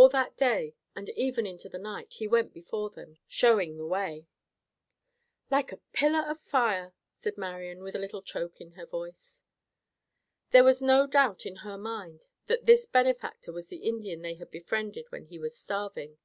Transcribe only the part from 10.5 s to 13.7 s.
There was no doubt in her mind that this benefactor was